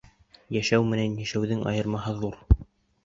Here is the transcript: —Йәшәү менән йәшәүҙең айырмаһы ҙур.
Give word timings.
—Йәшәү 0.57 0.87
менән 0.93 1.13
йәшәүҙең 1.25 1.61
айырмаһы 1.73 2.19
ҙур. 2.25 2.41